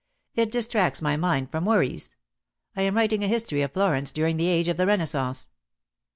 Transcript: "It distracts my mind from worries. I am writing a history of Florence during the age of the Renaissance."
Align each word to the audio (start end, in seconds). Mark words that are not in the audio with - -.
"It 0.33 0.49
distracts 0.49 0.99
my 0.99 1.15
mind 1.15 1.51
from 1.51 1.63
worries. 1.65 2.15
I 2.75 2.81
am 2.81 2.97
writing 2.97 3.23
a 3.23 3.27
history 3.27 3.61
of 3.61 3.73
Florence 3.73 4.11
during 4.11 4.37
the 4.37 4.47
age 4.47 4.67
of 4.67 4.77
the 4.77 4.87
Renaissance." 4.87 5.51